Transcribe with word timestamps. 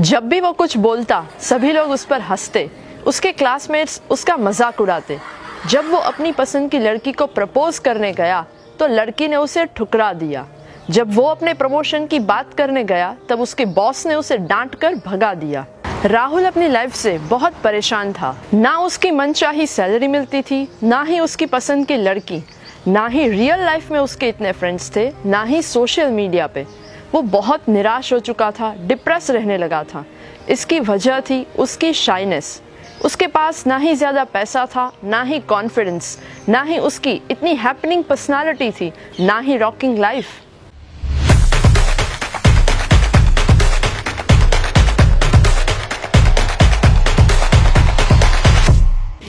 जब 0.00 0.28
भी 0.28 0.40
वो 0.40 0.52
कुछ 0.52 0.76
बोलता, 0.76 1.24
सभी 1.40 1.72
लोग 1.72 1.90
उस 1.90 2.04
पर 2.04 2.20
हँसते, 2.20 2.68
उसके 3.06 3.32
क्लासमेट्स 3.32 4.00
उसका 4.10 4.36
मज़ाक 4.36 4.80
उड़ाते। 4.80 5.18
जब 5.68 5.90
वो 5.90 5.98
अपनी 5.98 6.32
पसंद 6.32 6.70
की 6.70 6.78
लड़की 6.78 7.12
को 7.12 7.26
प्रपोज 7.26 7.78
करने 7.78 8.12
गया 8.12 8.44
तो 8.78 8.86
लड़की 8.86 9.28
ने 9.28 9.36
उसे 9.36 9.64
ठुकरा 9.66 10.12
दिया। 10.12 10.46
जब 10.90 11.12
वो 11.14 11.22
अपने 11.22 11.54
प्रमोशन 11.54 12.06
की 12.06 12.18
बात 12.20 12.54
करने 12.54 12.84
गया, 12.84 13.14
तब 13.28 13.40
उसके 13.40 13.64
बॉस 13.66 14.06
ने 14.06 14.14
उसे 14.14 14.38
डांट 14.38 14.74
कर 14.74 14.94
भगा 15.06 15.34
दिया। 15.34 15.66
राहुल 16.04 16.44
अपनी 16.44 16.68
लाइफ 16.68 16.94
से 16.94 17.16
बहुत 17.18 17.60
परेशान 17.64 18.12
था। 18.12 18.36
ना 18.54 18.76
उसकी 18.78 19.10
मनचाही 19.10 19.66
सैलरी 19.66 20.08
मिलती 20.08 20.42
थी, 20.42 20.66
ना 20.82 21.02
ही 21.02 21.20
उसकी 21.20 21.46
पसंद 21.46 21.86
की 21.86 21.96
लड़की। 21.96 22.42
ना 22.88 23.06
ही 23.06 23.28
रियल 23.28 23.64
लाइफ 23.64 23.90
में 23.90 23.98
उसके 24.00 24.28
इतने 24.28 24.52
फ्रेंड्स 24.52 24.90
थे, 24.96 25.10
ना 25.26 25.42
ही 25.44 25.62
सोशल 25.62 26.10
मीडिया 26.10 26.46
पे। 26.46 26.66
वो 27.12 27.20
बहुत 27.22 27.68
निराश 27.68 28.12
हो 28.12 28.18
चुका 28.20 28.50
था 28.50 28.74
डिप्रेस 28.80 29.30
रहने 29.30 29.56
लगा 29.58 29.82
था। 29.84 30.04
इसकी 30.48 30.80
वजह 30.80 31.20
थी 31.20 31.46
उसकी 31.58 31.92
शाइनेस 31.94 32.60
उसके 33.04 33.26
पास 33.28 33.66
ना 33.66 33.76
ही 33.76 33.94
ज़्यादा 33.94 34.24
पैसा 34.26 34.64
था, 34.66 34.92
ना 35.04 35.22
ही 35.22 35.38
कॉन्फिडेंस 35.40 36.18
ना 36.48 36.62
ही 36.62 36.78
उसकी 36.80 37.20
इतनी 37.30 37.54
हैपनिंग 37.56 38.04
पर्सनालिटी 38.04 38.70
थी, 38.70 38.92
ना 39.20 39.38
ही 39.38 39.56
रॉकिंग 39.56 39.98
लाइफ 39.98 40.26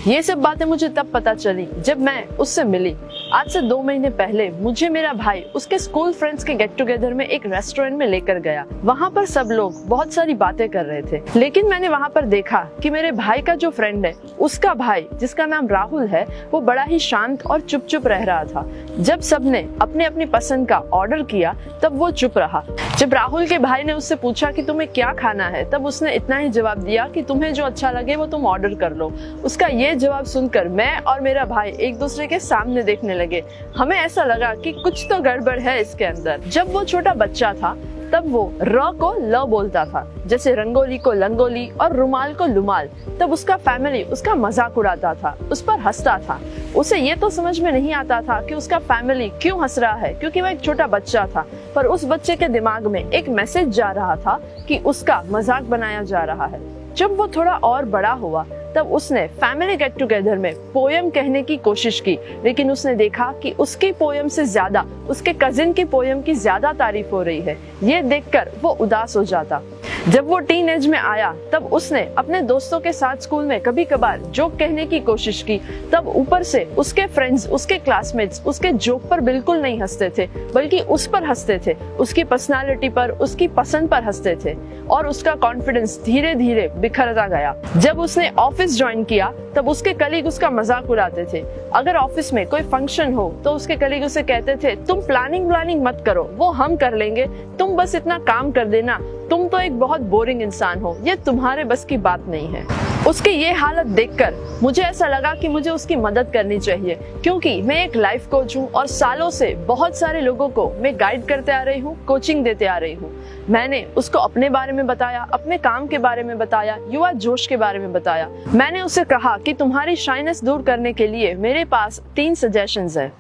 ये 0.08 0.22
सब 0.24 0.38
बातें 0.42 0.66
मुझे 0.66 0.88
तब 0.90 1.12
पता 1.14 1.34
चली 1.34 1.68
जब 1.80 2.00
मैं 2.02 2.28
उससे 2.38 2.64
मिली। 2.66 2.96
आज 3.34 3.50
से 3.50 3.62
दो 3.62 3.82
महीने 3.82 4.10
पहले 4.10 4.50
मुझे 4.50 4.90
मेरा 4.90 5.14
भाई 5.14 5.42
उसके 5.56 5.78
स्कूल 5.80 6.14
फ्रेंड्स 6.14 6.44
के 6.44 6.54
गेट 6.54 6.72
टुगेदर 6.78 7.14
में 7.14 7.26
एक 7.26 7.46
रेस्टोरेंट 7.46 7.98
में 7.98 8.06
लेकर 8.08 8.40
गया। 8.40 8.66
वहाँ 8.84 9.10
पर 9.10 9.26
सब 9.26 9.50
लोग 9.52 9.74
बहुत 9.86 10.14
सारी 10.14 10.34
बातें 10.34 10.70
कर 10.70 10.86
रहे 10.86 11.02
थे। 11.02 11.40
लेकिन 11.40 11.68
मैंने 11.68 11.90
वहाँ 11.90 12.10
पर 12.10 12.26
देखा 12.26 12.60
कि 12.84 12.90
मेरे 12.90 13.12
भाई 13.12 13.42
का 13.42 13.56
जो 13.56 13.70
फ्रेंड 13.70 14.06
है, 14.06 14.14
उसका 14.40 14.74
भाई, 14.74 15.08
जिसका 15.14 15.46
नाम 15.46 15.68
राहुल 15.68 16.08
है, 16.08 16.26
वो 16.52 16.62
बड़ा 16.62 16.84
ही 16.84 17.00
शांत 17.00 17.46
और 17.46 17.62
चुप 17.62 17.86
चुप 17.86 18.08
रह 18.08 18.24
रहा 18.24 18.44
था। 18.44 18.66
जब 19.00 19.20
सबने 19.20 19.68
अपने 19.82 20.06
अपनी 20.06 20.26
पसंद 20.26 20.68
का 20.70 20.80
ऑर्डर 20.94 21.24
किया, 21.24 21.56
तब 21.84 21.98
वो 21.98 22.12
चुप 22.12 22.38
रहा। 22.38 22.64
जब 22.98 23.14
राहुल 23.14 23.48
के 23.48 23.58
भाई 23.58 23.84
ने 23.84 23.94
उससे 23.94 24.16
पूछा 24.16 24.52
कि 24.52 24.64
तुम्हें 24.64 24.90
क्या 24.92 25.14
खाना 25.14 25.48
है, 25.48 25.70
तब 25.70 25.86
उसने 25.86 26.14
इतना 26.14 26.38
ही 26.38 26.50
जवाब 26.50 26.78
दिया 26.78 27.08
कि 27.08 27.22
तुम्हें 27.22 27.54
जो 27.54 27.64
अच्छा 27.64 27.92
लगे 27.92 28.16
वो 28.16 28.26
तुम 28.26 28.46
ऑर्डर 28.46 28.74
कर 28.74 28.94
लो। 28.94 29.12
उसका 29.44 29.68
ये 29.68 29.96
जवाब 29.96 30.26
सुनकर 30.26 30.68
मैं 30.68 30.98
और 31.00 31.22
मेरा 31.22 31.46
भाई 31.46 31.72
एक 31.72 32.00
दूसरे 32.00 32.28
के 32.28 32.40
सामने 32.40 32.84
देखने 32.84 33.20
लगे। 33.22 33.44
हमें 33.78 33.98
ऐसा 33.98 34.24
लगा 34.26 34.54
कि 34.56 34.72
कुछ 34.74 35.06
तो 35.10 35.20
गड़बड़ 35.22 35.60
है 35.60 35.80
इसके 35.82 36.06
अंदर। 36.06 36.50
जब 36.50 36.74
वो 36.74 36.84
छोटा 36.84 37.14
बच्चा 37.16 37.54
था, 37.54 37.78
तब 38.14 38.24
वो 38.28 38.42
र 38.62 38.92
को 39.00 39.14
ल 39.22 39.44
बोलता 39.48 39.84
था, 39.86 40.06
जैसे 40.28 40.54
रंगोली 40.56 40.98
को 40.98 41.12
लंगोली 41.14 41.68
और 41.82 41.96
रुमाल 41.96 42.34
को 42.34 42.46
लुमाल। 42.46 42.90
तब 43.20 43.32
उसका 43.32 43.56
फैमिली 43.58 44.02
उसका 44.06 44.34
मज़ाक 44.36 44.78
उड़ाता 44.78 45.14
था, 45.14 45.36
उस 45.52 45.62
पर 45.62 45.80
हंसता 45.80 46.18
था। 46.20 46.40
उसे 46.76 46.98
ये 47.00 47.16
तो 47.16 47.30
समझ 47.30 47.60
में 47.60 47.72
नहीं 47.72 47.94
आता 47.94 48.22
था 48.22 48.42
कि 48.42 48.56
उसका 48.56 48.80
फैमिली 48.82 49.30
क्यों 49.42 49.62
हंस 49.62 49.80
रहा 49.80 49.94
है, 49.94 50.14
क्योंकि 50.14 50.42
वह 50.42 50.50
एक 50.50 50.62
छोटा 50.62 50.88
बच्चा 50.88 51.26
था। 51.28 51.46
पर 51.76 51.86
उस 51.86 52.06
बच्चे 52.06 52.36
के 52.36 52.48
दिमाग 52.48 52.88
में 52.88 53.00
एक 53.02 53.30
मैसेज 53.30 53.70
जा 53.70 53.92
रहा 53.92 54.16
था 54.16 54.40
कि 54.68 54.78
उसका 54.86 55.22
मज़ाक 55.30 55.64
बनाया 55.64 56.04
जा 56.04 56.24
रहा 56.24 56.46
है। 56.46 56.60
जब 56.96 57.18
वो 57.18 57.28
थोड़ा 57.28 57.54
और 57.54 57.86
बड़ा 57.88 58.12
हुआ 58.14 58.46
तब 58.76 58.92
उसने 58.94 59.26
फैमिली 59.42 59.76
गेट 59.76 59.98
टुगेदर 60.00 60.38
में 60.38 60.54
पोयम 60.74 61.10
कहने 61.10 61.44
की 61.44 61.58
कोशिश 61.60 62.00
की, 62.00 62.18
लेकिन 62.44 62.72
उसने 62.72 62.96
देखा 62.96 63.32
कि 63.44 63.52
उसकी 63.60 63.92
पोयम 63.92 64.28
से 64.28 64.46
ज़्यादा, 64.46 64.86
उसके 65.10 65.34
कजिन 65.34 65.74
की 65.74 65.86
पोयम 65.86 66.22
की 66.22 66.34
ज़्यादा 66.36 66.74
तारीफ़ 66.74 67.12
हो 67.12 67.22
रही 67.24 67.42
है। 67.42 67.58
ये 67.84 68.02
देखकर 68.02 68.52
वो 68.62 68.70
उदास 68.82 69.16
हो 69.18 69.24
जाता। 69.24 69.62
जब 70.08 70.28
वो 70.28 70.38
टीन 70.40 70.70
एज 70.70 70.86
में 70.88 70.98
आया, 70.98 71.32
तब 71.52 71.66
उसने 71.74 72.02
अपने 72.18 72.42
दोस्तों 72.42 72.80
के 72.80 72.92
साथ 72.94 73.18
स्कूल 73.22 73.46
में 73.46 73.60
कभी 73.62 73.84
कभार 73.86 74.20
जोक 74.28 74.56
कहने 74.60 74.86
की 74.86 75.00
कोशिश 75.00 75.42
की। 75.44 75.60
तब 75.92 76.08
ऊपर 76.08 76.44
से 76.44 76.64
उसके 76.78 77.06
फ्रेंड्स 77.08 77.48
उसके 77.50 77.78
क्लासमेट्स 77.78 78.42
उसके 78.46 78.72
जोक 78.72 79.06
पर 79.10 79.22
बिल्कुल 79.22 79.62
नहीं 79.62 79.80
हँसते 79.82 80.10
थे, 80.18 80.28
बल्कि 80.54 80.80
उस 80.80 81.06
पर 81.08 81.24
हँसते 81.24 81.60
थे। 81.68 81.74
उसकी 82.00 82.24
पर्सनालिटी 82.24 82.90
पर, 82.90 83.12
उसकी 83.12 83.48
पसंद 83.50 83.90
पर 83.90 84.04
हँसते 84.04 84.36
थे 84.46 84.56
और 84.88 85.08
उसका 85.08 85.36
कॉन्फिडेंस 85.36 86.00
धीरे 86.06 86.34
धीरे 86.36 86.68
बिखरता 86.78 87.28
गया। 87.28 87.56
जब 87.78 88.00
उसने 88.00 88.30
ऑफ़िस 88.40 88.78
ज्वाइन 88.78 89.04
किया, 89.04 89.32
तब 89.56 89.70
उसके 89.70 89.94
कलीग 89.94 90.28
उसका 90.28 90.50
मज़ाक 90.50 90.90
उड़ाते 90.90 91.26
थे। 91.34 91.44
अगर 91.76 91.96
ऑफ़िस 91.96 92.34
में 92.34 92.46
कोई 92.48 92.62
फ़ंक्शन 92.64 93.14
हो 93.14 93.30
तो 93.44 93.52
उसके 93.52 93.76
कलीग 93.78 94.04
उसे 94.04 94.24
कहते 94.24 94.56
थे, 94.56 94.76
तुम 94.78 95.02
प्लानिंग 95.02 95.48
प्लानिंग 95.48 95.84
मत 95.84 96.04
करो, 96.06 96.30
वो 96.34 96.52
हम 96.52 96.76
कर 96.76 96.98
लेंगे। 96.98 97.28
तुम 97.60 97.76
बस 97.78 97.96
इतना 97.96 98.18
काम 98.20 98.52
कर 98.52 98.66
देना 98.68 99.00
तुम 99.32 99.48
तो 99.48 99.60
एक 99.60 99.78
बहुत 99.80 100.02
बोरिंग 100.12 100.42
इंसान 100.42 100.80
हो, 100.80 100.98
ये 101.04 101.16
तुम्हारे 101.16 101.64
बस 101.64 101.86
की 101.86 101.98
बात 101.98 102.26
नहीं 102.30 102.48
है। 102.48 102.66
उसकी 103.08 103.30
ये 103.30 103.52
हालत 103.54 103.86
देखकर 103.90 104.34
मुझे 104.62 104.82
ऐसा 104.82 105.08
लगा 105.08 105.34
कि 105.36 105.48
मुझे 105.48 105.70
उसकी 105.70 105.96
मदद 105.96 106.32
करनी 106.34 106.58
चाहिए, 106.60 106.96
क्योंकि 107.24 107.62
मैं 107.62 107.76
एक 107.84 107.96
लाइफ 107.96 108.28
कोच 108.32 108.56
हूँ 108.58 108.68
और 108.70 108.88
सालों 108.88 109.30
से 109.30 109.54
बहुत 109.68 109.98
सारे 109.98 110.22
लोगों 110.22 110.50
को 110.50 110.70
मैं 110.80 110.94
गाइड 111.00 111.26
करते 111.28 111.52
आ 111.52 111.62
रही 111.62 111.80
हूँ 111.80 111.96
कोचिंग 112.06 112.44
देते 112.44 112.66
आ 112.66 112.78
रही 112.78 112.94
हूँ। 112.94 113.12
मैंने 113.50 113.84
उसको 113.98 114.20
अपने 114.20 114.50
बारे 114.50 114.74
में 114.74 114.86
बताया, 114.88 115.22
अपने 115.34 115.58
काम 115.60 115.88
के 115.88 115.98
बारे 116.00 116.24
में 116.24 116.38
बताया, 116.38 116.78
युवा 116.90 117.12
जोश 117.14 117.48
के 117.48 117.58
बारे 117.58 117.80
में 117.80 117.92
बताया। 117.94 118.30
मैंने 118.54 118.82
उसे 118.82 119.04
कहा 119.06 119.38
कि 119.38 119.54
तुम्हारी 119.54 119.96
शाइनेस 119.98 120.44
दूर 120.44 120.62
करने 120.62 120.94
के 120.94 121.08
लिए 121.08 121.34
मेरे 121.38 121.66
पास 121.68 122.02
तीन 122.16 122.36
सजेशन 122.36 122.90
है। 122.98 123.12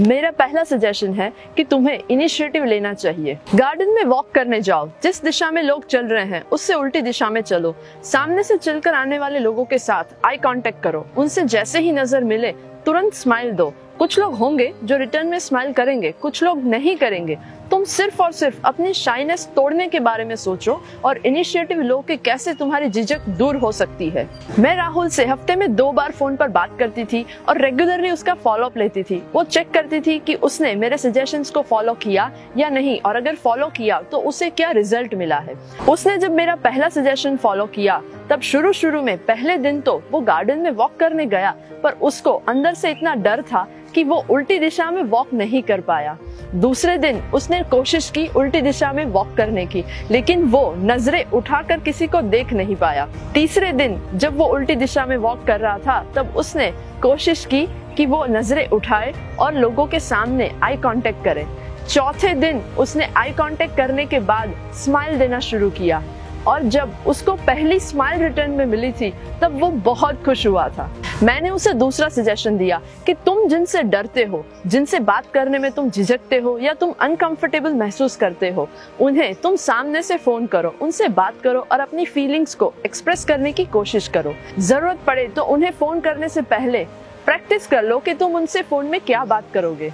मेरा 0.00 0.30
पहला 0.30 0.64
सजेशन 0.64 1.12
है 1.14 1.32
कि 1.56 1.64
तुम्हें 1.64 1.98
इनिशिएटिव 2.10 2.64
लेना 2.64 2.92
चाहिए। 2.94 3.38
गार्डन 3.54 3.90
में 3.90 4.04
वॉक 4.04 4.30
करने 4.30 4.60
जाओ। 4.60 4.88
जिस 5.02 5.22
दिशा 5.24 5.50
में 5.50 5.62
लोग 5.62 5.86
चल 5.86 6.06
रहे 6.06 6.24
हैं, 6.24 6.42
उससे 6.52 6.74
उल्टी 6.74 7.00
दिशा 7.00 7.30
में 7.30 7.40
चलो। 7.40 7.74
सामने 8.04 8.42
से 8.42 8.56
चलकर 8.56 8.94
आने 8.94 9.18
वाले 9.18 9.38
लोगों 9.38 9.64
के 9.64 9.78
साथ 9.78 10.04
आई 10.24 10.36
कांटेक्ट 10.36 10.82
करो। 10.82 11.06
उनसे 11.16 11.44
जैसे 11.44 11.80
ही 11.80 11.92
नज़र 11.92 12.24
मिले, 12.24 12.52
तुरंत 12.86 13.14
स्माइल 13.14 13.52
दो। 13.52 13.72
कुछ 13.98 14.18
लोग 14.18 14.34
होंगे 14.34 14.72
जो 14.84 14.96
रिटर्न 14.96 15.26
में 15.26 15.38
स्माइल 15.38 15.72
करेंगे, 15.72 16.10
कुछ 16.12 16.42
लोग 16.42 16.64
नहीं 16.64 16.96
करेंगे। 16.96 17.38
तुम 17.82 17.86
सिर्फ़ 17.88 18.20
और 18.22 18.32
सिर्फ़ 18.32 18.56
अपनी 18.64 18.92
शाइनेस 18.94 19.46
तोड़ने 19.56 19.86
के 19.88 20.00
बारे 20.00 20.24
में 20.24 20.34
सोचो 20.36 20.74
और 21.04 21.18
इनिशिएटिव 21.26 21.80
लो 21.80 21.98
कि 22.08 22.16
कैसे 22.16 22.52
तुम्हारी 22.54 22.88
झिझक 22.88 23.28
दूर 23.38 23.56
हो 23.56 23.70
सकती 23.72 24.08
है। 24.10 24.26
मैं 24.58 24.74
राहुल 24.76 25.08
से 25.08 25.24
हफ़्ते 25.26 25.56
में 25.56 25.74
दो 25.76 25.90
बार 25.92 26.12
फ़ोन 26.12 26.36
पर 26.36 26.48
बात 26.48 26.78
करती 26.78 27.04
थी 27.04 27.24
और 27.48 27.60
रेगुलरली 27.60 28.10
उसका 28.10 28.34
फॉलो 28.34 28.66
अप 28.66 28.76
लेती 28.76 29.02
थी। 29.02 29.22
वो 29.34 29.44
चेक 29.44 29.70
करती 29.70 30.00
थी 30.00 30.18
कि 30.18 30.34
उसने 30.34 30.74
मेरे 30.74 30.98
सजेशंस 30.98 31.50
को 31.50 31.62
फॉलो 31.62 31.94
किया 31.94 32.30
या 32.56 32.68
नहीं 32.68 32.98
और 33.00 33.16
अगर 33.16 33.36
फॉलो 33.36 33.68
किया 33.68 34.00
तो 34.02 34.18
उसे 34.20 34.50
क्या 34.50 34.70
रिज़ल्ट 34.70 35.14
मिला 35.14 35.38
है। 35.38 35.58
उसने 35.88 36.16
जब 36.18 36.32
मेरा 36.32 36.54
पहला 36.54 36.88
सजेशन 36.90 37.36
फॉलो 37.36 37.66
किया, 37.66 38.00
तब 38.30 38.40
शुरू 38.42 38.72
शुरू 38.72 39.02
में 39.02 39.16
पहले 39.18 39.56
दिन 39.58 39.80
तो 39.80 40.02
वो 40.10 40.20
गार्डन 40.22 40.58
में 40.58 40.70
वॉक 40.70 40.96
करने 41.00 41.26
गया, 41.26 41.54
पर 41.82 41.92
उसको 42.02 42.40
अंदर 42.48 42.74
से 42.74 42.90
इतना 42.90 43.14
डर 43.16 43.42
था 43.42 43.68
कि 43.94 44.04
वो 44.04 44.16
उल्टी 44.30 44.58
दिशा 44.58 44.90
में 44.90 45.02
वॉक 45.02 45.32
नहीं 45.34 45.62
कर 45.62 45.80
पाया। 45.80 46.16
दूसरे 46.54 46.96
दिन 46.98 47.20
उसने 47.34 47.62
कोशिश 47.62 48.10
की 48.10 48.26
उल्टी 48.28 48.60
दिशा 48.60 48.92
में 48.92 49.04
वॉक 49.04 49.34
करने 49.36 49.66
की, 49.66 49.84
लेकिन 50.10 50.44
वो 50.44 50.74
नज़रें 50.78 51.24
उठाकर 51.24 51.80
किसी 51.80 52.06
को 52.06 52.20
देख 52.20 52.52
नहीं 52.52 52.76
पाया। 52.76 53.08
तीसरे 53.34 53.72
दिन 53.72 54.00
जब 54.14 54.36
वो 54.36 54.46
उल्टी 54.46 54.74
दिशा 54.74 55.06
में 55.06 55.16
वॉक 55.16 55.44
कर 55.46 55.60
रहा 55.60 55.78
था, 55.78 56.02
तब 56.16 56.34
उसने 56.36 56.72
कोशिश 57.02 57.44
की 57.44 57.66
कि 57.96 58.06
वो 58.06 58.24
नज़रें 58.26 58.68
उठाए 58.68 59.12
और 59.40 59.54
लोगों 59.54 59.86
के 59.86 60.00
सामने 60.00 60.50
आई 60.62 60.76
कांटेक्ट 60.76 61.24
करे। 61.24 61.46
चौथे 61.88 62.32
दिन 62.34 62.58
उसने 62.78 63.08
आई 63.16 63.30
कांटेक्ट 63.32 63.76
करने 63.76 64.06
के 64.06 64.18
बाद 64.20 64.54
स्माइल 64.74 65.18
देना 65.18 65.40
शुरू 65.40 65.70
किया। 65.70 66.02
और 66.46 66.62
जब 66.64 66.94
उसको 67.06 67.34
पहली 67.36 67.78
स्माइल 67.80 68.22
रिटर्न 68.22 68.50
में 68.50 68.64
मिली 68.66 68.90
थी, 68.92 69.12
तब 69.42 69.58
वो 69.60 69.68
बहुत 69.84 70.24
खुश 70.24 70.46
हुआ 70.46 70.68
था। 70.68 70.90
मैंने 71.22 71.50
उसे 71.50 71.72
दूसरा 71.74 72.08
सजेशन 72.08 72.56
दिया 72.58 72.80
कि 73.06 73.14
तुम 73.16 73.46
जिनसे 73.48 73.82
डरते 73.82 74.24
हो, 74.24 74.44
जिनसे 74.66 74.98
बात 75.00 75.26
करने 75.34 75.58
में 75.58 75.70
तुम 75.72 75.90
झिझकते 75.90 76.38
हो 76.38 76.56
या 76.58 76.72
तुम 76.74 76.94
अनकंफर्टेबल 77.00 77.74
महसूस 77.74 78.16
करते 78.16 78.50
हो, 78.50 78.68
उन्हें 79.00 79.34
तुम 79.34 79.56
सामने 79.56 80.02
से 80.02 80.16
फ़ोन 80.16 80.46
करो, 80.46 80.74
उनसे 80.80 81.08
बात 81.10 81.40
करो 81.44 81.66
और 81.72 81.80
अपनी 81.80 82.04
फीलिंग्स 82.06 82.54
को 82.54 82.72
एक्सप्रेस 82.86 83.24
करने 83.24 83.52
की 83.52 83.64
कोशिश 83.64 84.08
करो। 84.08 84.34
ज़रूरत 84.58 84.98
पड़े 85.06 85.26
तो 85.26 85.42
उन्हें 85.44 85.70
फ़ोन 85.70 86.00
करने 86.00 86.28
से 86.28 86.42
पहले 86.42 86.84
प्रैक्टिस 87.24 87.66
कर 87.66 87.82
लो 87.82 87.98
कि 87.98 88.14
तुम 88.14 88.34
उनसे 88.36 88.62
फ़ोन 88.62 88.86
में 88.86 89.00
क्या 89.00 89.24
बात 89.24 89.44
करोगे। 89.54 89.92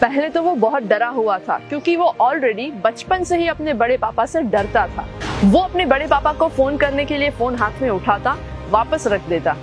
पहले 0.00 0.28
तो 0.28 0.42
वो 0.42 0.54
बहुत 0.56 0.82
डरा 0.82 1.08
हुआ 1.08 1.38
था, 1.38 1.58
क्योंकि 1.68 1.94
वो 1.96 2.14
ऑलरेडी 2.20 2.70
बचपन 2.84 3.24
से 3.24 3.36
ही 3.36 3.46
अपने 3.48 3.74
बड़े 3.74 3.96
पापा 3.96 4.26
से 4.26 4.42
डरता 4.44 4.86
था। 4.88 5.06
वो 5.44 5.58
अपने 5.58 5.84
बड़े 5.86 6.06
पापा 6.06 6.32
को 6.32 6.46
फ़ोन 6.48 6.76
करने 6.76 7.04
के 7.04 7.16
लिए 7.16 7.30
फ़ोन 7.30 7.54
हाथ 7.54 7.80
में 7.82 7.88
उठाता, 7.90 8.36
वापस 8.70 9.06
रख 9.06 9.28
देता। 9.28 9.54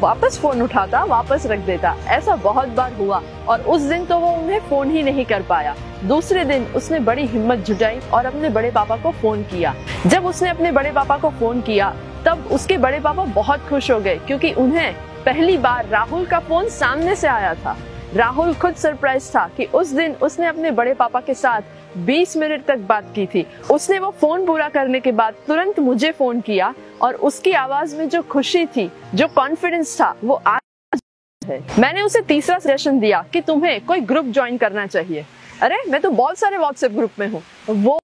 वापस 0.00 0.38
फ़ोन 0.38 0.62
उठाता, 0.62 1.02
वापस 1.04 1.46
रख 1.46 1.58
देता। 1.58 1.94
ऐसा 2.06 2.36
बहुत 2.36 2.68
बार 2.68 2.92
हुआ 2.92 3.20
और 3.48 3.60
उस 3.60 3.82
दिन 3.82 4.04
तो 4.06 4.18
वो 4.18 4.30
उन्हें 4.30 4.58
फ़ोन 4.60 4.90
ही 4.90 5.02
नहीं 5.02 5.24
कर 5.24 5.42
पाया। 5.42 5.74
दूसरे 6.04 6.44
दिन 6.44 6.64
उसने 6.76 6.98
बड़ी 7.00 7.26
हिम्मत 7.26 7.58
जुटाई 7.58 8.00
और 8.12 8.26
अपने 8.26 8.50
बड़े 8.50 8.70
पापा 8.70 8.96
को 8.96 9.10
फ़ोन 9.12 9.42
किया। 9.42 9.74
जब 10.06 10.26
उसने 10.26 10.50
अपने 10.50 10.72
बड़े 10.72 10.92
पापा 10.92 11.16
को 11.16 11.30
फ़ोन 11.30 11.60
किया, 11.60 11.94
तब 12.26 12.48
उसके 12.52 12.78
बड़े 12.78 13.00
पापा 13.00 13.24
बहुत 13.24 13.68
खुश 13.68 13.90
हो 13.90 14.00
गए 14.00 14.16
क्योंकि 14.16 14.52
उन्हें 14.52 14.92
पहली 15.24 15.56
बार 15.58 15.86
राहुल 15.86 16.26
का 16.26 16.38
फ़ोन 16.38 16.68
सामने 16.68 17.16
से 17.16 17.28
आया 17.28 17.54
था। 17.54 17.76
राहुल 18.14 18.54
खुद 18.54 18.74
सरप्राइज़ 18.74 19.30
था 19.30 19.48
कि 19.56 19.64
उस 19.64 19.92
दिन 19.92 20.16
उसने 20.22 20.46
अपने 20.46 20.70
बड़े 20.70 20.94
पापा 20.94 21.20
के 21.20 21.34
साथ 21.34 21.60
20 21.96 22.36
मिनट 22.36 22.64
तक 22.64 22.76
बात 22.76 23.12
की 23.14 23.26
थी। 23.26 23.46
उसने 23.70 23.98
वो 23.98 24.10
फ़ोन 24.10 24.46
पूरा 24.46 24.68
करने 24.68 25.00
के 25.00 25.12
बाद 25.12 25.34
तुरंत 25.46 25.78
मुझे 25.78 26.12
फ़ोन 26.12 26.40
किया 26.40 26.74
और 27.02 27.14
उसकी 27.14 27.52
आवाज़ 27.52 27.96
में 27.96 28.08
जो 28.08 28.22
खुशी 28.22 28.66
थी, 28.66 28.92
जो 29.14 29.28
कॉन्फिडेंस 29.28 30.00
था, 30.00 30.16
वो 30.24 30.42
आज 30.46 31.00
है। 31.44 31.64
मैंने 31.78 32.02
उसे 32.02 32.20
तीसरा 32.20 32.58
सजेशन 32.58 33.00
दिया 33.00 33.24
कि 33.32 33.40
तुम्हें 33.40 33.84
कोई 33.84 34.00
ग्रुप 34.00 34.24
ज्वाइन 34.24 34.56
करना 34.56 34.86
चाहिए। 34.86 35.26
अरे, 35.62 35.76
मैं 35.88 36.00
तो 36.00 36.10
बहुत 36.10 36.38
सारे 36.38 36.56
व्हाट्सएप 36.58 36.92
ग्रुप 36.92 37.10
में 37.18 37.28
हूँ। 37.28 37.42
वो 37.70 37.99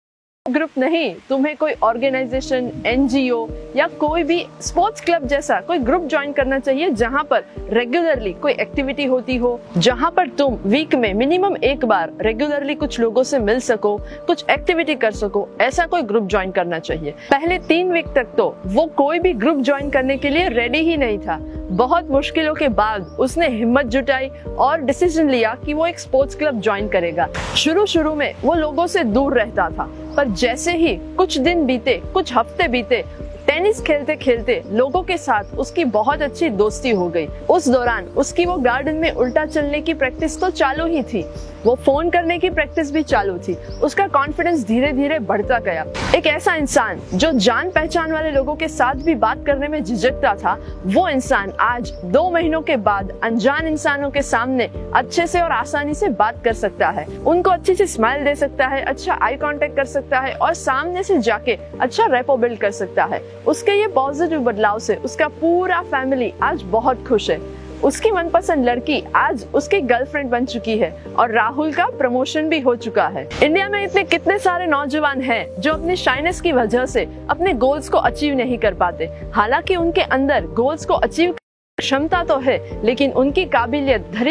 ग्रुप 0.51 0.71
नहीं, 0.79 1.15
तुम्हें 1.29 1.57
कोई 1.57 1.73
ऑर्गेनाइजेशन, 1.83 2.71
एनजीओ 2.87 3.47
या 3.77 3.87
कोई 4.01 4.23
भी 4.23 4.45
स्पोर्ट्स 4.61 5.01
क्लब 5.01 5.27
जैसा 5.27 5.61
कोई 5.61 5.79
ग्रुप 5.79 6.07
ज्वाइन 6.09 6.33
करना 6.33 6.59
चाहिए 6.59 6.91
जहाँ 6.93 7.23
पर 7.25 7.45
रेगुलरली 7.73 8.33
कोई 8.33 8.53
एक्टिविटी 8.53 9.05
होती 9.05 9.37
हो, 9.37 9.59
जहाँ 9.77 10.11
पर 10.11 10.29
तुम 10.29 10.55
वीक 10.67 10.95
में 10.95 11.13
मिनिमम 11.15 11.57
एक 11.65 11.85
बार 11.85 12.13
रेगुलरली 12.21 12.75
कुछ 12.75 13.01
लोगों 13.01 13.23
से 13.23 13.39
मिल 13.39 13.61
सको, 13.61 13.97
कुछ 14.27 14.45
एक्टिविटी 14.51 14.95
कर 14.95 15.13
सको, 15.13 15.47
ऐसा 15.61 15.87
कोई 15.87 16.03
ग्रुप 16.03 16.29
ज्वाइन 16.29 16.51
करना 16.51 16.79
चाहिए। 16.79 17.15
पहले 17.31 17.59
तीन 17.59 17.93
वीक 17.93 18.07
तक 18.15 18.35
तो 18.37 18.55
वो 18.67 18.87
कोई 18.97 19.19
भी 19.19 19.33
ग्रुप 19.35 19.59
ज्वाइन 19.59 19.91
करने 19.91 20.17
के 20.17 20.31
लिए 20.31 20.49
रेडी 20.49 20.79
ही 20.81 20.97
नहीं 20.97 21.19
था। 21.19 21.37
बहुत 21.69 22.11
मुश्किलों 22.11 22.55
के 22.55 22.69
बाद 22.71 23.17
उसने 23.21 23.49
हिम्मत 23.49 23.87
जुटाई 23.87 24.29
और 24.59 24.81
डिसीज़न 24.81 25.31
लिया 25.31 25.55
कि 25.65 25.75
वो 25.75 25.87
एक 25.87 25.99
स्पोर्ट्स 25.99 26.35
क्लब 26.35 26.61
ज्वाइन 26.61 26.89
करेगा। 26.89 27.29
शुरू 27.57 27.87
शुरू 27.87 28.15
में 28.15 28.35
वो 28.43 28.55
लोगों 28.55 28.87
से 28.87 29.03
दूर 29.05 29.35
रहता 29.35 29.69
था, 29.71 29.89
पर 30.17 30.29
जैसे 30.31 30.77
ही 30.77 30.95
कुछ 31.17 31.39
दिन 31.39 31.65
बीते, 31.67 32.01
कुछ 32.15 32.33
हफ़्ते 32.35 32.69
बीते 32.69 33.05
टेनिस 33.47 33.81
खेलते 33.81 34.17
खेलते 34.17 34.63
लोगों 34.69 35.03
के 35.03 35.17
साथ 35.17 35.55
उसकी 35.57 35.85
बहुत 35.87 36.23
अच्छी 36.23 36.49
दोस्ती 36.51 36.91
हो 36.91 37.09
गई। 37.09 37.27
उस 37.51 37.69
दौरान 37.69 38.05
उसकी 38.17 38.47
वो 38.47 38.57
गार्डन 38.59 38.95
में 38.95 39.11
उल्टा 39.11 39.45
चलने 39.47 39.81
की 39.81 39.95
प्रैक्टिस 39.95 40.41
तो 40.41 40.51
चालू 40.51 40.87
ही 40.87 41.03
थी। 41.03 41.25
वो 41.67 41.75
फ़ोन 41.75 42.11
करने 42.11 42.39
की 42.39 42.49
प्रैक्टिस 42.51 42.91
भी 42.93 43.03
चालू 43.03 43.37
थी। 43.39 43.55
उसका 43.83 44.07
कॉन्फिडेंस 44.09 44.65
धीरे 44.67 44.93
धीरे 44.93 45.19
बढ़ता 45.21 45.59
गया। 45.59 45.85
एक 46.17 46.27
ऐसा 46.27 46.55
इंसान 46.55 47.01
जो 47.15 47.31
जान 47.33 47.71
पहचान 47.71 48.13
वाले 48.13 48.31
लोगों 48.31 48.55
के 48.57 48.69
साथ 48.69 49.03
भी 49.05 49.15
बात 49.15 49.45
करने 49.47 49.69
में 49.69 49.83
झिझकता 49.85 50.35
था, 50.35 50.53
वो 50.87 51.09
इंसान 51.09 51.53
आज 51.61 51.91
दो 52.05 52.29
महीनों 52.31 52.61
के 52.61 52.77
बाद 52.77 53.13
अनजान 53.25 53.67
इंसानों 53.67 54.11
के 54.11 54.23
सामने 54.23 54.71
अच्छे 54.95 55.27
से 55.27 55.41
और 55.41 55.53
आसानी 55.53 55.95
से 55.95 56.09
बात 56.09 56.43
कर 56.45 56.53
सकता 56.53 56.89
है। 56.91 57.07
उनको 57.27 57.51
अच्छे 57.51 57.75
से 57.75 57.87
स्माइल 57.87 58.25
दे 58.25 58.35
सकता 58.35 58.67
है 58.67 58.83
अच्छा 58.85 59.19
आई 59.23 59.37
कॉन्टेक्ट 59.37 59.77
कर 59.77 59.85
सकता 59.87 60.21
है 60.21 60.35
और 60.35 60.55
सामने 60.55 61.03
से 61.03 61.19
जाके 61.19 61.59
अच्छा 61.81 62.07
रेपो 62.07 62.37
बिल्ड 62.37 62.59
कर 62.59 62.71
सकता 62.71 63.05
है। 63.05 63.23
उसके 63.47 63.73
ये 63.73 63.87
पॉजिटिव 63.89 64.41
बदलाव 64.41 64.79
से 64.79 64.97
उसका 64.97 65.29
पूरा 65.41 65.83
फैमिली 65.83 66.33
आज 66.43 66.63
बहुत 66.71 67.07
खुश 67.09 67.31
है। 67.31 67.41
उसकी 67.85 68.11
मनपसंद 68.11 68.65
लड़की 68.65 69.03
आज 69.15 69.45
उसकी 69.55 69.81
गर्लफ्रेंड 69.81 70.31
बन 70.31 70.45
चुकी 70.45 70.77
है 70.79 70.91
और 71.19 71.31
राहुल 71.31 71.73
का 71.73 71.87
प्रमोशन 71.99 72.49
भी 72.49 72.61
हो 72.61 72.75
चुका 72.77 73.07
है। 73.09 73.29
इंडिया 73.43 73.69
में 73.69 73.83
इतने 73.85 74.05
कितने 74.05 74.39
सारे 74.39 74.67
नौजवान 74.67 75.21
हैं 75.21 75.61
जो 75.61 75.73
अपने 75.73 75.97
शाइनेस 75.97 76.41
की 76.41 76.53
वजह 76.53 76.87
से 76.87 77.07
अपने 77.31 77.53
गोल्स 77.55 77.89
को 77.89 77.99
अचीव 77.99 78.35
नहीं 78.35 78.59
कर 78.59 78.75
पाते। 78.75 79.11
हालाँकि 79.35 79.77
उनके 79.77 80.03
अंदर 80.03 80.47
गोल्स 80.55 80.85
को 80.85 80.95
अचीव 80.95 81.35
क्षमता 81.79 82.23
तो 82.25 82.39
है, 82.39 82.59
लेकिन 82.85 83.13
उनकी 83.13 83.45
काबिलियत 83.45 84.11
धरी 84.13 84.31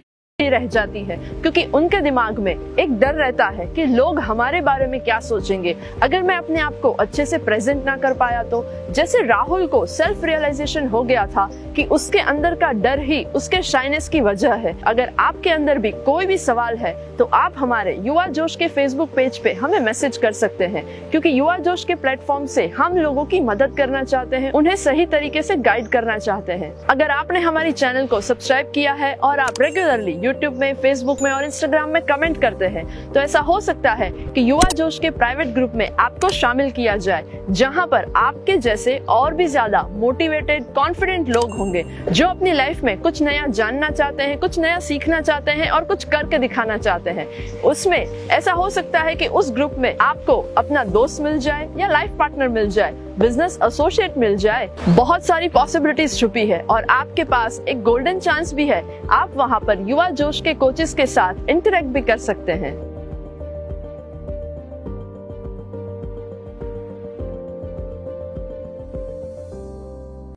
रह 0.49 0.65
जाती 0.67 1.03
है, 1.03 1.17
क्योंकि 1.41 1.63
उनके 1.75 1.99
दिमाग 2.01 2.39
में 2.39 2.53
एक 2.53 2.97
डर 2.99 3.13
रहता 3.15 3.45
है 3.47 3.65
कि 3.67 3.85
लोग 3.85 4.19
हमारे 4.21 4.61
बारे 4.61 4.87
में 4.87 4.99
क्या 4.99 5.19
सोचेंगे। 5.21 5.75
अगर 6.03 6.23
मैं 6.23 6.37
अपने 6.37 6.59
आप 6.61 6.79
को 6.81 6.91
अच्छे 6.91 7.25
से 7.25 7.37
प्रेजेंट 7.39 7.85
ना 7.85 7.95
कर 7.97 8.13
पाया 8.13 8.43
तो 8.43 8.63
जैसे 8.91 9.21
राहुल 9.23 9.65
को 9.67 9.85
सेल्फ 9.87 10.23
रियलाइजेशन 10.25 10.87
हो 10.87 11.03
गया 11.03 11.25
था 11.27 11.49
कि 11.75 11.83
उसके 11.91 12.19
अंदर 12.21 12.55
का 12.55 12.71
डर 12.73 12.99
ही 13.01 13.23
उसके 13.35 13.61
शाइनेस 13.63 14.09
की 14.09 14.21
वजह 14.21 14.53
है। 14.55 14.75
अगर 14.83 15.11
आपके 15.19 15.49
अंदर 15.49 15.77
भी 15.77 15.91
कोई 16.05 16.25
भी 16.25 16.37
सवाल 16.37 16.77
है 16.77 16.93
तो 17.17 17.25
आप 17.33 17.53
हमारे 17.57 17.95
युवा 17.97 18.25
जोश 18.27 18.55
के 18.55 18.67
फेसबुक 18.67 19.09
पेज 19.15 19.37
पे 19.37 19.53
हमें 19.53 19.79
मैसेज 19.79 20.17
कर 20.17 20.31
सकते 20.33 20.65
हैं, 20.65 20.83
क्योंकि 21.11 21.29
युवा 21.29 21.57
जोश 21.57 21.83
के 21.83 21.95
प्लेटफॉर्म 21.95 22.45
से 22.45 22.67
हम 22.67 22.97
लोगों 22.97 23.25
की 23.25 23.39
मदद 23.41 23.75
करना 23.77 24.03
चाहते 24.03 24.35
हैं, 24.35 24.51
उन्हें 24.51 24.75
सही 24.75 25.05
तरीके 25.05 25.41
से 25.41 25.55
गाइड 25.57 25.87
करना 25.87 26.17
चाहते 26.17 26.53
हैं। 26.53 26.71
अगर 26.85 27.11
आपने 27.11 27.39
हमारी 27.39 27.71
चैनल 27.73 28.07
को 28.07 28.19
सब्सक्राइब 28.21 28.71
किया 28.75 28.93
है 28.93 29.13
और 29.15 29.39
आप 29.39 29.61
रेगुलरली 29.61 30.13
यूट्यूब 30.35 30.55
में 30.59 30.73
फेसबुक 30.75 31.21
में 31.21 31.31
और 31.31 31.43
इंस्टाग्राम 31.43 31.89
में 31.89 32.01
कमेंट 32.05 32.39
करते 32.41 32.65
हैं। 32.67 32.85
तो 33.13 33.19
ऐसा 33.19 33.39
हो 33.39 33.59
सकता 33.61 33.91
है 33.93 34.09
कि 34.11 34.49
युवा 34.49 34.67
जोश 34.75 34.97
के 34.99 35.09
प्राइवेट 35.09 35.53
ग्रुप 35.55 35.71
में 35.75 35.89
आपको 35.89 36.29
शामिल 36.29 36.71
किया 36.71 36.95
जाए, 36.97 37.23
जहाँ 37.49 37.85
पर 37.87 38.11
आपके 38.15 38.57
जैसे 38.57 38.97
और 39.09 39.33
भी 39.33 39.45
ज़्यादा 39.47 39.81
मोटिवेटेड 39.93 40.63
कॉन्फिडेंट 40.75 41.29
लोग 41.29 41.55
होंगे, 41.57 41.83
जो 42.11 42.27
अपनी 42.27 42.53
लाइफ 42.53 42.83
में 42.83 42.97
कुछ 43.01 43.21
नया 43.21 43.45
जानना 43.49 43.89
चाहते 43.89 44.23
हैं, 44.23 44.37
कुछ 44.39 44.59
नया 44.59 44.79
सीखना 44.81 45.21
चाहते 45.21 45.51
हैं 45.51 45.69
और 45.69 45.83
कुछ 45.85 46.03
करके 46.05 46.37
दिखाना 46.39 46.77
चाहते 46.77 47.09
हैं। 47.09 47.27
उसमें 47.63 47.97
ऐसा 47.97 48.51
हो 48.51 48.69
सकता 48.71 48.99
है 48.99 49.15
कि 49.15 49.27
उस 49.29 49.53
ग्रुप 49.53 49.75
में 49.77 49.95
आपको 49.97 50.37
अपना 50.57 50.83
दोस्त 50.85 51.21
मिल 51.21 51.39
जाए 51.39 51.69
या 51.77 51.87
लाइफ 51.87 52.17
पार्टनर 52.19 52.47
मिल 52.49 52.69
जाए 52.69 53.03
बिज़नेस 53.15 53.57
एसोसिएट 53.63 54.17
मिल 54.17 54.35
जाए, 54.37 54.69
बहुत 54.87 55.25
सारी 55.25 55.47
पॉसिबिलिटीज 55.49 56.17
छुपी 56.19 56.45
है 56.47 56.59
और 56.61 56.85
आपके 56.89 57.23
पास 57.23 57.59
एक 57.69 57.83
गोल्डन 57.83 58.19
चांस 58.19 58.53
भी 58.53 58.65
है। 58.67 58.83
आप 59.11 59.35
वहाँ 59.35 59.59
पर 59.59 59.87
युवा 59.89 60.09
जोश 60.25 60.39
के 60.41 60.53
कोचेस 60.53 60.93
के 60.93 61.05
साथ 61.05 61.49
इंटरेक्ट 61.49 61.87
भी 61.87 62.01
कर 62.01 62.17
सकते 62.17 62.51
हैं। 62.51 62.94